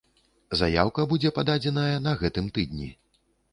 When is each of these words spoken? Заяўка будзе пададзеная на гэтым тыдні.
Заяўка 0.61 1.05
будзе 1.11 1.33
пададзеная 1.37 1.95
на 2.09 2.17
гэтым 2.25 2.51
тыдні. 2.59 2.91